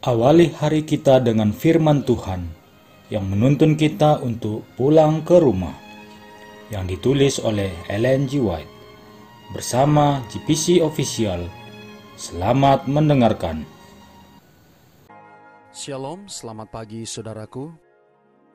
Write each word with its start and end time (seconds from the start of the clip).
Awali 0.00 0.48
hari 0.56 0.88
kita 0.88 1.20
dengan 1.20 1.52
firman 1.52 2.00
Tuhan 2.08 2.40
yang 3.12 3.20
menuntun 3.28 3.76
kita 3.76 4.24
untuk 4.24 4.64
pulang 4.72 5.20
ke 5.28 5.36
rumah. 5.36 5.76
Yang 6.72 6.96
ditulis 6.96 7.34
oleh 7.44 7.68
Ellen 7.84 8.24
G. 8.24 8.40
White 8.40 8.72
bersama 9.52 10.24
GPC 10.32 10.80
Official. 10.80 11.44
Selamat 12.16 12.88
mendengarkan. 12.88 13.68
Shalom, 15.68 16.32
selamat 16.32 16.72
pagi 16.72 17.04
saudaraku. 17.04 17.68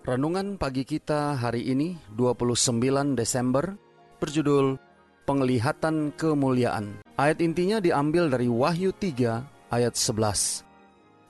Renungan 0.01 0.57
pagi 0.57 0.81
kita 0.81 1.37
hari 1.37 1.69
ini 1.69 1.93
29 2.17 3.13
Desember 3.13 3.77
berjudul 4.17 4.81
Penglihatan 5.29 6.09
Kemuliaan. 6.17 7.05
Ayat 7.21 7.37
intinya 7.37 7.77
diambil 7.77 8.33
dari 8.33 8.49
Wahyu 8.49 8.97
3 8.97 9.45
ayat 9.69 9.93
11. 9.93 10.65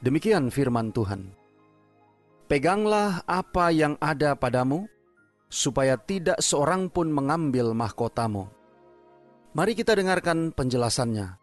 Demikian 0.05 0.53
firman 0.53 0.93
Tuhan. 0.93 1.33
Peganglah 2.45 3.25
apa 3.25 3.73
yang 3.73 3.97
ada 3.97 4.37
padamu, 4.37 4.85
supaya 5.49 5.97
tidak 5.97 6.37
seorang 6.45 6.93
pun 6.93 7.09
mengambil 7.09 7.73
mahkotamu. 7.73 8.45
Mari 9.57 9.73
kita 9.73 9.97
dengarkan 9.97 10.53
penjelasannya. 10.53 11.41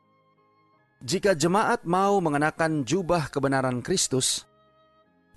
Jika 1.03 1.35
jemaat 1.35 1.83
mau 1.83 2.23
mengenakan 2.23 2.87
jubah 2.87 3.35
kebenaran 3.35 3.83
Kristus, 3.83 4.47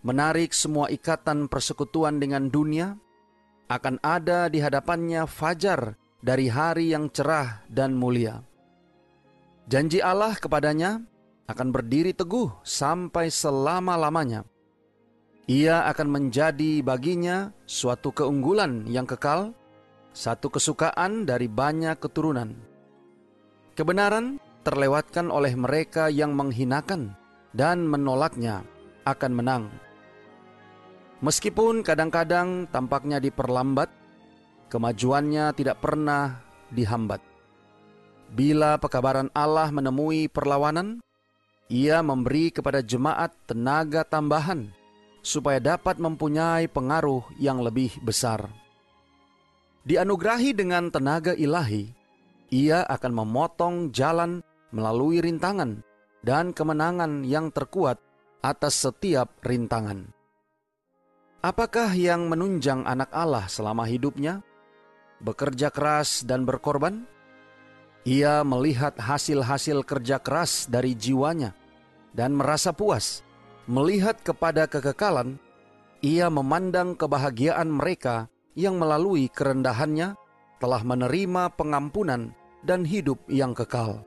menarik 0.06 0.54
semua 0.54 0.94
ikatan 0.94 1.50
persekutuan 1.50 2.22
dengan 2.22 2.46
dunia, 2.46 2.94
akan 3.74 3.98
ada 4.06 4.54
di 4.54 4.62
hadapannya 4.62 5.26
fajar 5.26 5.98
dari 6.22 6.46
hari 6.46 6.94
yang 6.94 7.10
cerah 7.10 7.66
dan 7.74 7.98
mulia. 7.98 8.46
Janji 9.66 9.98
Allah 9.98 10.38
kepadanya 10.38 11.02
akan 11.46 11.70
berdiri 11.70 12.14
teguh 12.14 12.50
sampai 12.66 13.30
selama-lamanya. 13.30 14.46
Ia 15.46 15.86
akan 15.94 16.08
menjadi 16.10 16.82
baginya 16.82 17.54
suatu 17.70 18.10
keunggulan 18.10 18.90
yang 18.90 19.06
kekal, 19.06 19.54
satu 20.10 20.50
kesukaan 20.50 21.30
dari 21.30 21.46
banyak 21.46 22.02
keturunan. 22.02 22.58
Kebenaran 23.78 24.42
terlewatkan 24.66 25.30
oleh 25.30 25.54
mereka 25.54 26.10
yang 26.10 26.34
menghinakan 26.34 27.14
dan 27.54 27.86
menolaknya 27.86 28.66
akan 29.06 29.32
menang. 29.38 29.64
Meskipun 31.22 31.86
kadang-kadang 31.86 32.66
tampaknya 32.74 33.22
diperlambat, 33.22 33.88
kemajuannya 34.74 35.54
tidak 35.54 35.78
pernah 35.78 36.42
dihambat. 36.74 37.22
Bila 38.34 38.82
pekabaran 38.82 39.30
Allah 39.38 39.70
menemui 39.70 40.26
perlawanan, 40.26 41.06
ia 41.72 42.02
memberi 42.06 42.54
kepada 42.54 42.82
jemaat 42.86 43.34
tenaga 43.50 44.06
tambahan 44.06 44.70
supaya 45.26 45.58
dapat 45.58 45.98
mempunyai 45.98 46.70
pengaruh 46.70 47.26
yang 47.42 47.62
lebih 47.62 47.94
besar. 48.06 48.46
Dianugerahi 49.86 50.54
dengan 50.54 50.90
tenaga 50.90 51.34
ilahi, 51.34 51.90
ia 52.50 52.86
akan 52.86 53.12
memotong 53.26 53.76
jalan 53.94 54.42
melalui 54.74 55.22
rintangan 55.22 55.82
dan 56.26 56.54
kemenangan 56.54 57.22
yang 57.26 57.54
terkuat 57.54 58.02
atas 58.42 58.86
setiap 58.86 59.30
rintangan. 59.46 60.10
Apakah 61.46 61.94
yang 61.94 62.26
menunjang 62.26 62.86
anak 62.90 63.14
Allah 63.14 63.46
selama 63.46 63.86
hidupnya? 63.86 64.42
bekerja 65.26 65.72
keras 65.72 66.22
dan 66.28 66.44
berkorban? 66.44 67.08
Ia 68.06 68.46
melihat 68.46 68.94
hasil-hasil 69.02 69.82
kerja 69.82 70.22
keras 70.22 70.70
dari 70.70 70.94
jiwanya 70.94 71.58
dan 72.14 72.38
merasa 72.38 72.70
puas. 72.70 73.26
Melihat 73.66 74.22
kepada 74.22 74.70
kekekalan, 74.70 75.42
ia 76.06 76.30
memandang 76.30 76.94
kebahagiaan 76.94 77.66
mereka 77.66 78.30
yang 78.54 78.78
melalui 78.78 79.26
kerendahannya 79.26 80.14
telah 80.62 80.82
menerima 80.86 81.58
pengampunan 81.58 82.30
dan 82.62 82.86
hidup 82.86 83.18
yang 83.26 83.58
kekal. 83.58 84.06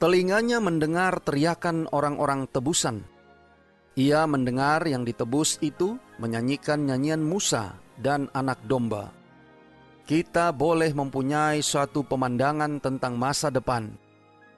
Telinganya 0.00 0.64
mendengar 0.64 1.20
teriakan 1.20 1.84
orang-orang 1.92 2.48
tebusan. 2.48 3.04
Ia 4.00 4.24
mendengar 4.24 4.88
yang 4.88 5.04
ditebus 5.04 5.60
itu 5.60 6.00
menyanyikan 6.16 6.88
nyanyian 6.88 7.20
Musa 7.20 7.76
dan 8.00 8.32
anak 8.32 8.64
domba 8.64 9.19
kita 10.10 10.50
boleh 10.50 10.90
mempunyai 10.90 11.62
suatu 11.62 12.02
pemandangan 12.02 12.82
tentang 12.82 13.14
masa 13.14 13.46
depan, 13.46 13.94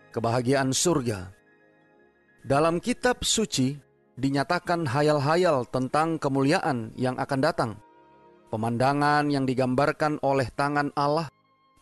kebahagiaan 0.09 0.73
surga. 0.73 1.29
Dalam 2.41 2.81
kitab 2.81 3.21
suci 3.21 3.77
dinyatakan 4.17 4.89
hayal-hayal 4.89 5.69
tentang 5.69 6.17
kemuliaan 6.17 6.97
yang 6.97 7.21
akan 7.21 7.41
datang, 7.45 7.71
pemandangan 8.49 9.29
yang 9.29 9.45
digambarkan 9.45 10.17
oleh 10.25 10.49
tangan 10.57 10.89
Allah, 10.97 11.29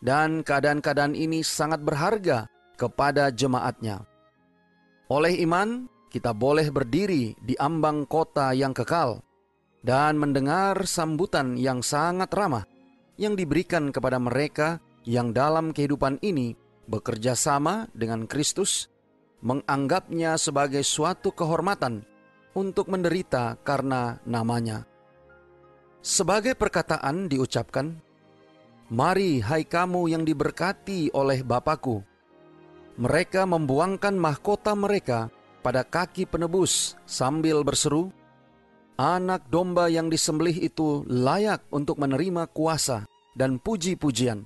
dan 0.03 0.43
keadaan-keadaan 0.43 1.15
ini 1.15 1.39
sangat 1.39 1.79
berharga 1.79 2.51
kepada 2.75 3.31
jemaatnya. 3.31 4.03
Oleh 5.07 5.39
iman, 5.47 5.87
kita 6.11 6.35
boleh 6.35 6.67
berdiri 6.75 7.39
di 7.39 7.55
ambang 7.55 8.03
kota 8.03 8.51
yang 8.51 8.75
kekal 8.75 9.23
dan 9.79 10.19
mendengar 10.19 10.83
sambutan 10.83 11.55
yang 11.55 11.79
sangat 11.79 12.27
ramah 12.35 12.67
yang 13.21 13.37
diberikan 13.37 13.93
kepada 13.93 14.17
mereka 14.17 14.81
yang 15.05 15.29
dalam 15.29 15.69
kehidupan 15.69 16.17
ini 16.25 16.57
bekerja 16.89 17.37
sama 17.37 17.85
dengan 17.93 18.25
Kristus, 18.25 18.89
menganggapnya 19.45 20.41
sebagai 20.41 20.81
suatu 20.81 21.29
kehormatan 21.29 22.01
untuk 22.57 22.89
menderita 22.89 23.61
karena 23.61 24.17
namanya. 24.25 24.89
Sebagai 26.01 26.57
perkataan 26.57 27.29
diucapkan, 27.29 27.93
Mari 28.91 29.39
hai 29.39 29.63
kamu 29.63 30.11
yang 30.11 30.27
diberkati 30.27 31.15
oleh 31.15 31.47
Bapakku. 31.47 32.03
Mereka 32.99 33.47
membuangkan 33.47 34.11
mahkota 34.19 34.75
mereka 34.75 35.31
pada 35.63 35.87
kaki 35.87 36.27
penebus 36.27 36.99
sambil 37.07 37.63
berseru, 37.63 38.11
Anak 39.01 39.49
domba 39.49 39.89
yang 39.89 40.13
disembelih 40.13 40.61
itu 40.61 41.01
layak 41.09 41.65
untuk 41.73 41.97
menerima 41.97 42.45
kuasa 42.53 43.09
dan 43.33 43.57
puji-pujian. 43.57 44.45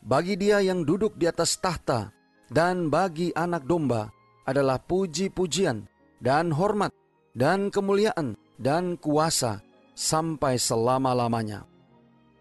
Bagi 0.00 0.40
dia 0.40 0.64
yang 0.64 0.88
duduk 0.88 1.20
di 1.20 1.28
atas 1.28 1.60
tahta 1.60 2.08
dan 2.48 2.88
bagi 2.88 3.28
anak 3.36 3.68
domba 3.68 4.08
adalah 4.48 4.80
puji-pujian 4.80 5.84
dan 6.16 6.48
hormat 6.48 6.96
dan 7.36 7.68
kemuliaan 7.68 8.40
dan 8.56 8.96
kuasa 8.96 9.60
sampai 9.92 10.56
selama-lamanya. 10.56 11.68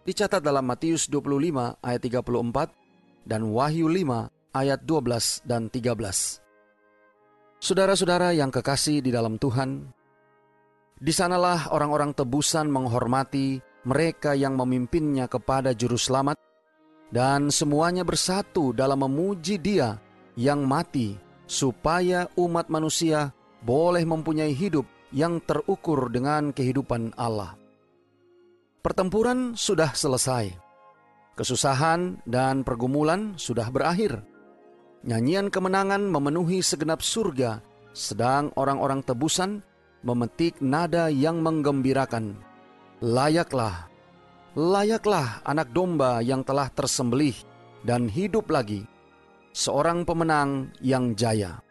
Dicatat 0.07 0.39
dalam 0.39 0.63
Matius 0.63 1.11
25 1.11 1.83
ayat 1.83 2.01
34 2.07 3.27
dan 3.27 3.51
Wahyu 3.51 3.91
5 3.91 4.31
ayat 4.55 4.79
12 4.79 5.43
dan 5.43 5.67
13. 5.67 5.91
Saudara-saudara 7.59 8.31
yang 8.31 8.47
kekasih 8.47 9.03
di 9.03 9.11
dalam 9.11 9.35
Tuhan, 9.35 9.91
di 10.97 11.13
sanalah 11.13 11.69
orang-orang 11.69 12.13
tebusan 12.18 12.74
menghormati 12.74 13.62
mereka 13.85 14.34
yang 14.34 14.58
memimpinnya 14.58 15.30
kepada 15.30 15.72
juru 15.78 15.96
selamat, 15.96 16.35
dan 17.13 17.53
semuanya 17.53 18.03
bersatu 18.03 18.75
dalam 18.75 19.06
memuji 19.06 19.62
Dia 19.62 19.96
yang 20.35 20.66
mati, 20.68 21.16
supaya 21.47 22.28
umat 22.35 22.68
manusia 22.68 23.31
boleh 23.63 24.03
mempunyai 24.03 24.52
hidup 24.52 24.84
yang 25.16 25.40
terukur 25.40 26.12
dengan 26.12 26.52
kehidupan 26.52 27.16
Allah. 27.16 27.56
Pertempuran 28.84 29.56
sudah 29.56 29.96
selesai, 29.96 30.52
kesusahan 31.40 32.19
dan 32.28 32.68
pergumulan 32.68 33.40
sudah 33.40 33.72
berakhir. 33.72 34.19
Nyanyian 35.08 35.47
kemenangan 35.47 36.03
memenuhi 36.12 36.59
segenap 36.59 37.00
surga, 37.00 37.64
sedang 37.96 38.52
orang-orang 38.59 39.00
tebusan 39.05 39.64
memetik 40.02 40.59
nada 40.61 41.09
yang 41.09 41.41
menggembirakan 41.41 42.47
Layaklah, 42.97 43.85
layaklah 44.58 45.46
anak 45.46 45.70
domba 45.70 46.17
yang 46.26 46.41
telah 46.41 46.66
tersembelih 46.73 47.38
dan 47.85 48.09
hidup 48.09 48.49
lagi, 48.49 48.90
seorang 49.53 50.02
pemenang 50.02 50.73
yang 50.82 51.14
jaya. 51.14 51.61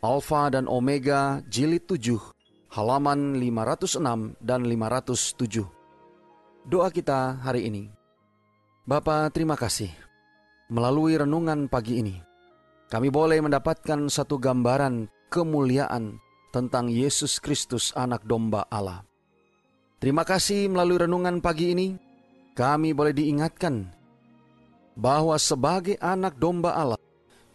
Alfa 0.00 0.48
dan 0.48 0.64
Omega 0.64 1.44
jilid 1.44 1.84
7, 1.84 2.16
halaman 2.72 3.36
506 3.36 4.40
dan 4.40 4.64
507. 4.64 5.68
Doa 6.64 6.88
kita 6.88 7.44
hari 7.44 7.68
ini. 7.68 7.92
Bapa, 8.88 9.28
terima 9.28 9.60
kasih. 9.60 9.92
Melalui 10.72 11.20
renungan 11.20 11.68
pagi 11.68 12.00
ini, 12.00 12.16
kami 12.88 13.12
boleh 13.12 13.44
mendapatkan 13.44 14.08
satu 14.08 14.40
gambaran 14.40 15.12
kemuliaan 15.28 16.23
tentang 16.54 16.86
Yesus 16.86 17.42
Kristus 17.42 17.90
anak 17.98 18.22
domba 18.22 18.62
Allah. 18.70 19.02
Terima 19.98 20.22
kasih 20.22 20.70
melalui 20.70 21.02
renungan 21.02 21.42
pagi 21.42 21.74
ini, 21.74 21.98
kami 22.54 22.94
boleh 22.94 23.10
diingatkan 23.10 23.90
bahwa 24.94 25.34
sebagai 25.42 25.98
anak 25.98 26.38
domba 26.38 26.78
Allah, 26.78 27.00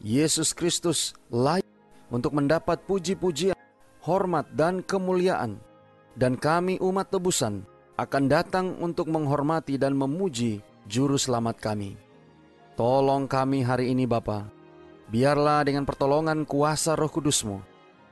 Yesus 0.03 0.51
Kristus 0.51 1.15
layak 1.31 1.63
untuk 2.11 2.35
mendapat 2.35 2.83
puji-pujian 2.83 3.55
hormat, 4.03 4.47
dan 4.55 4.81
kemuliaan. 4.83 5.59
Dan 6.19 6.35
kami 6.35 6.81
umat 6.83 7.13
tebusan 7.13 7.63
akan 7.95 8.23
datang 8.27 8.75
untuk 8.83 9.07
menghormati 9.07 9.79
dan 9.79 9.95
memuji 9.95 10.59
Juru 10.89 11.15
Selamat 11.15 11.61
kami. 11.61 11.95
Tolong 12.75 13.29
kami 13.29 13.63
hari 13.63 13.95
ini 13.95 14.03
Bapa. 14.03 14.49
Biarlah 15.07 15.63
dengan 15.63 15.87
pertolongan 15.87 16.43
kuasa 16.43 16.93
roh 16.93 17.07
kudusmu, 17.07 17.63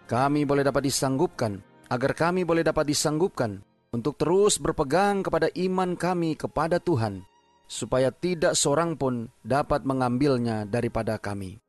kami 0.07 0.48
boleh 0.48 0.63
dapat 0.63 0.88
disanggupkan, 0.88 1.59
agar 1.92 2.15
kami 2.15 2.48
boleh 2.48 2.63
dapat 2.63 2.88
disanggupkan 2.88 3.59
untuk 3.92 4.15
terus 4.15 4.56
berpegang 4.56 5.19
kepada 5.19 5.51
iman 5.68 6.00
kami 6.00 6.39
kepada 6.39 6.80
Tuhan, 6.80 7.27
supaya 7.68 8.07
tidak 8.15 8.56
seorang 8.56 8.95
pun 8.95 9.27
dapat 9.44 9.83
mengambilnya 9.83 10.63
daripada 10.63 11.19
kami. 11.19 11.59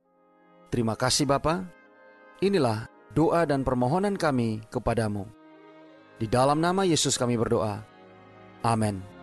Terima 0.71 0.95
kasih 0.95 1.27
Bapa. 1.27 1.67
Inilah 2.39 2.87
doa 3.11 3.43
dan 3.43 3.67
permohonan 3.67 4.15
kami 4.15 4.63
kepadamu. 4.71 5.27
Di 6.23 6.31
dalam 6.31 6.63
nama 6.63 6.87
Yesus 6.87 7.19
kami 7.19 7.35
berdoa. 7.35 7.83
Amin. 8.63 9.18